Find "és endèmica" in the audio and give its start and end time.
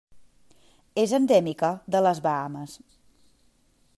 1.01-1.69